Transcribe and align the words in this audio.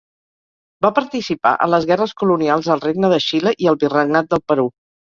Va 0.85 0.91
participar 0.99 1.53
en 1.67 1.71
les 1.75 1.87
guerres 1.91 2.17
colonials 2.25 2.73
al 2.77 2.85
Regne 2.89 3.17
de 3.17 3.25
Xile 3.31 3.57
i 3.67 3.73
al 3.75 3.83
Virregnat 3.87 4.35
del 4.35 4.47
Perú. 4.53 4.73